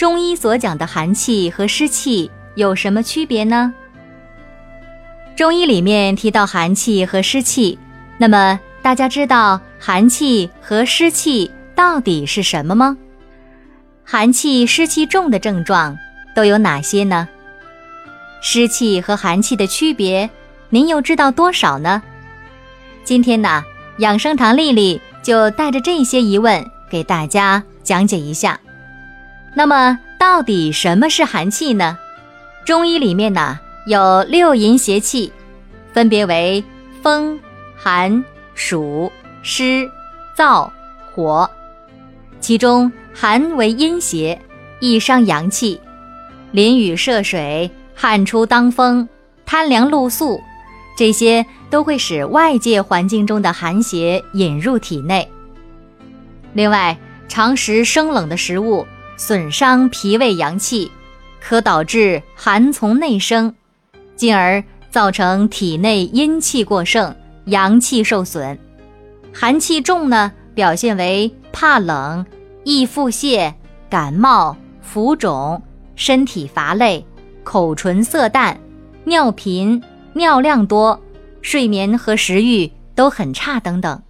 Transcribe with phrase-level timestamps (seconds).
[0.00, 3.74] 中医所讲的寒气和湿气有什么区别呢？
[5.36, 7.78] 中医里面提到寒气和湿气，
[8.16, 12.96] 那么大家知道寒气和湿气到底是什么吗？
[14.02, 15.94] 寒气、湿气重的症状
[16.34, 17.28] 都有哪些呢？
[18.40, 20.30] 湿气和寒气的区别，
[20.70, 22.02] 您又知道多少呢？
[23.04, 23.62] 今天呢，
[23.98, 26.64] 养生堂丽丽就带着这些疑问。
[26.90, 28.58] 给大家讲解一下，
[29.54, 31.98] 那么到底什么是寒气呢？
[32.64, 35.32] 中医里面呢有六淫邪气，
[35.92, 36.62] 分别为
[37.02, 37.38] 风、
[37.76, 39.10] 寒、暑、
[39.42, 39.90] 湿、
[40.36, 40.70] 燥、
[41.12, 41.50] 火。
[42.40, 44.40] 其中寒为阴邪，
[44.78, 45.80] 易伤阳气，
[46.52, 49.08] 淋雨涉水、汗出当风、
[49.44, 50.40] 贪凉露宿，
[50.96, 55.28] 这些都会使外界环境中的寒邪引入体内。
[56.52, 56.96] 另外，
[57.28, 58.86] 常食生冷的食物，
[59.20, 60.90] 损伤脾胃阳气，
[61.42, 63.54] 可导致寒从内生，
[64.16, 68.58] 进而造成体内阴气过盛，阳气受损。
[69.30, 72.24] 寒气重呢，表现为怕冷、
[72.64, 73.52] 易腹泻、
[73.90, 75.62] 感冒、浮肿、
[75.94, 77.04] 身体乏累、
[77.44, 78.58] 口唇色淡、
[79.04, 79.82] 尿频、
[80.14, 80.98] 尿量多、
[81.42, 84.02] 睡眠和食欲都很差等等。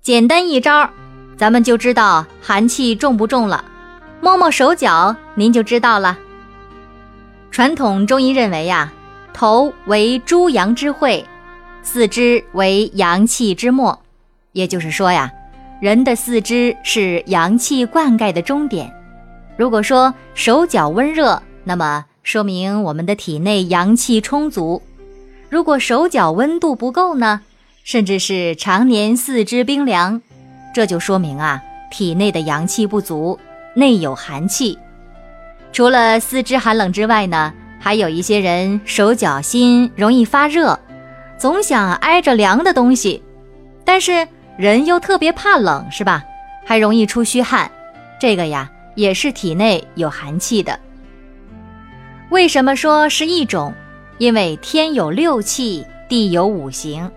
[0.00, 0.88] 简单一招。
[1.36, 3.64] 咱们就知道寒气重不重了，
[4.22, 6.16] 摸摸手脚，您就知道了。
[7.50, 8.92] 传统中医认为呀，
[9.34, 11.24] 头为诸阳之会，
[11.82, 13.98] 四肢为阳气之末，
[14.52, 15.28] 也就是说呀，
[15.80, 18.94] 人的四肢是阳气灌溉的终点。
[19.56, 24.80] 如果说手脚温热，那么说明我们的体内阳气充足；
[25.48, 27.40] 如果手脚温度不够呢，
[27.82, 30.22] 甚至是常年四肢冰凉。
[30.72, 33.36] 这就说明啊，体内的阳气不足，
[33.74, 34.78] 内有寒气。
[35.72, 40.78] 除了四肢寒冷之外呢，还有一些人手脚心容易发热，
[41.38, 43.22] 总想挨着凉的东西，
[43.84, 46.22] 但是人又特别怕冷，是吧？
[46.64, 47.70] 还容易出虚汗，
[48.20, 50.78] 这个呀也是体内有寒气的。
[52.30, 53.74] 为什么说是一种？
[54.18, 57.10] 因为天有六气，地有五行。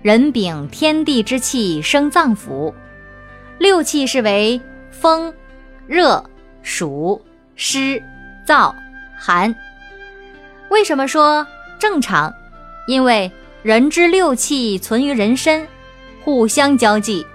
[0.00, 2.72] 人禀天地之气生脏腑，
[3.58, 4.60] 六气是为
[4.90, 5.32] 风、
[5.86, 6.24] 热、
[6.62, 7.20] 暑、
[7.56, 8.02] 湿、
[8.46, 8.74] 燥、
[9.18, 9.54] 寒。
[10.70, 11.46] 为什么说
[11.78, 12.32] 正常？
[12.86, 13.30] 因为
[13.62, 15.66] 人之六气存于人身，
[16.24, 17.26] 互相交际。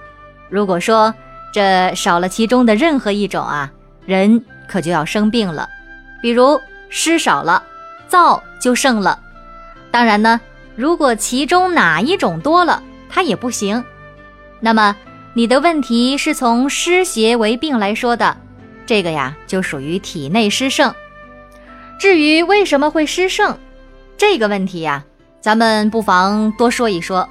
[0.50, 1.13] 如果说
[1.53, 3.72] 这少了其中的任何一种啊，
[4.06, 5.69] 人可就要生病了。
[6.22, 6.59] 比如
[6.90, 7.63] 湿少了，
[8.09, 9.19] 燥就盛了。
[9.91, 10.40] 当然呢。
[10.75, 13.84] 如果其中哪一种多了，它也不行。
[14.59, 14.96] 那么
[15.38, 18.36] 你的问题是从湿邪为病来说的，
[18.88, 20.92] 这个呀就属于体内湿盛。
[22.00, 23.56] 至于为什么会湿盛，
[24.18, 25.06] 这个问题呀，
[25.40, 27.30] 咱们不妨多说一说。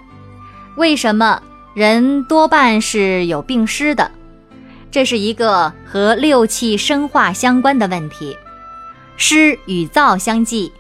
[0.77, 1.43] 为什么
[1.75, 4.09] 人多半是有病湿的？
[4.93, 8.37] 这是一个和六气生化相关的问题。
[9.17, 10.73] 湿与燥相济，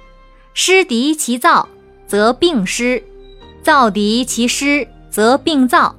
[0.54, 1.66] 湿敌其燥。
[2.06, 3.02] 则病湿，
[3.64, 5.92] 燥敌其湿，则病燥。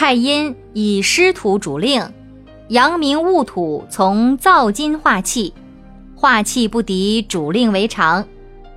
[0.00, 2.08] 太阴以湿土主令，
[2.68, 5.52] 阳明戊土从燥金化气，
[6.14, 8.24] 化气不敌主令为常，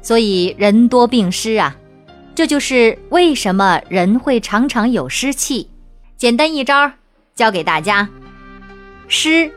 [0.02, 1.78] 所以人多病湿啊。
[2.34, 5.70] 这就是为什么人会常常有湿气。
[6.18, 6.92] 简单一招
[7.36, 8.10] 教给大家：
[9.08, 9.52] 湿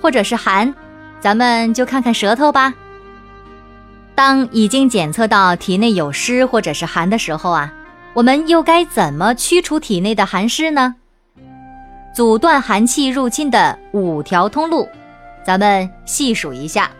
[0.00, 0.74] 或者是寒，
[1.20, 2.72] 咱们就看看舌头吧。
[4.14, 7.70] 当已经检测到体内有湿或者是寒的时候啊，
[8.14, 10.96] 我们又该怎么驱除体内的寒湿呢？
[12.14, 14.88] 阻断寒气入侵的五条通路，
[15.44, 16.90] 咱们细数一下。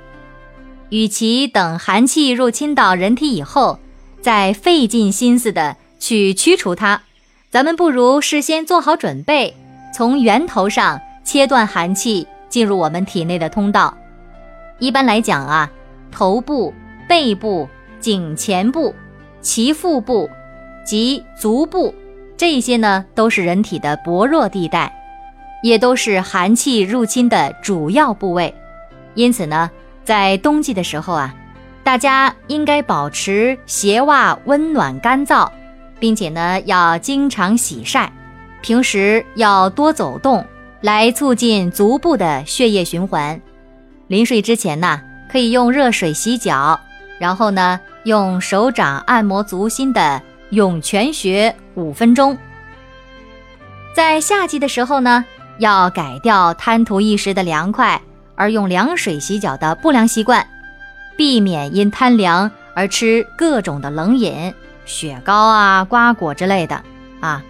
[0.90, 3.78] 与其等寒气入侵到人体以后，
[4.20, 7.00] 再费尽心思的去驱除它，
[7.50, 9.54] 咱们不如事先做好准备，
[9.94, 13.96] 从源头上切断寒气进入我们体内的通道。
[14.78, 15.70] 一般来讲啊，
[16.10, 16.72] 头部。
[17.08, 17.68] 背部、
[18.00, 18.94] 颈前部、
[19.42, 20.30] 脐腹部
[20.82, 21.92] 及足部，
[22.38, 24.90] 这些呢都是人体的薄弱地带，
[25.62, 28.54] 也都是寒气入侵的主要部位。
[29.14, 29.70] 因此呢，
[30.04, 31.34] 在冬季的时候啊，
[31.82, 35.48] 大家应该保持鞋袜温暖干燥，
[35.98, 38.12] 并且呢要经常洗晒，
[38.60, 40.44] 平时要多走动，
[40.80, 43.40] 来促进足部的血液循环。
[44.08, 45.00] 临睡之前呢，
[45.30, 46.78] 可以用热水洗脚，
[47.18, 50.20] 然后呢用手掌按摩足心的
[50.50, 52.36] 涌泉穴五分钟。
[53.94, 55.24] 在夏季的时候呢，
[55.62, 58.02] 要改掉贪图一时的凉快
[58.34, 60.44] 而用凉水洗脚的不良习惯，
[61.16, 64.52] 避免因贪凉而吃各种的冷饮、
[64.84, 66.82] 雪糕啊、瓜果之类的
[67.20, 67.44] 啊。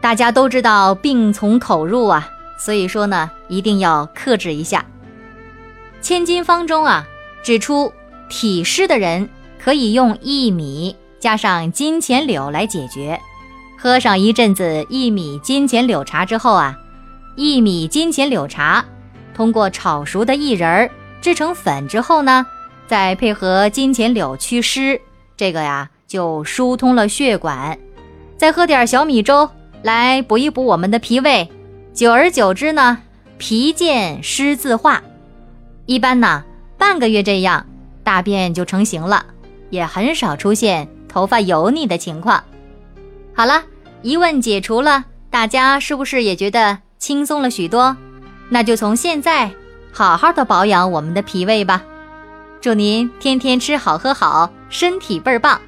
[0.00, 2.28] 大家都知道病从口入啊，
[2.58, 4.84] 所以说呢，一定要克制一下。
[6.00, 7.06] 千金方中啊，
[7.44, 7.92] 指出
[8.28, 9.28] 体湿的人
[9.62, 13.20] 可以用薏米加上金钱柳来解决。
[13.78, 16.76] 喝上一阵子薏米金钱柳茶之后啊，
[17.36, 18.84] 薏米金钱柳茶
[19.34, 20.90] 通过炒熟的薏仁儿
[21.20, 22.46] 制成粉之后呢，
[22.86, 25.00] 再配合金钱柳祛湿，
[25.36, 27.78] 这个呀就疏通了血管。
[28.36, 29.48] 再喝点小米粥
[29.82, 31.48] 来补一补我们的脾胃，
[31.94, 32.98] 久而久之呢，
[33.38, 35.02] 脾健湿自化。
[35.86, 36.44] 一般呢，
[36.76, 37.66] 半个月这样，
[38.04, 39.24] 大便就成型了，
[39.70, 42.42] 也很少出现头发油腻的情况。
[43.34, 43.62] 好了。
[44.04, 47.96] 疑问解除了，大家是不是也觉得轻松了许多？
[48.48, 49.50] 那就从现在
[49.90, 51.82] 好好的保养我们的脾胃吧。
[52.60, 55.60] 祝您天天吃好喝好，身体倍儿棒。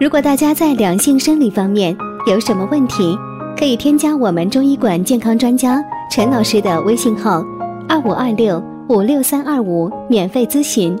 [0.00, 1.96] 如果大家在两性生理方面
[2.26, 3.16] 有什么问题，
[3.56, 5.80] 可以添加我们中医馆健康专家
[6.10, 7.40] 陈老师的微信号：
[7.88, 10.98] 二五二六五六三二五，免费咨询。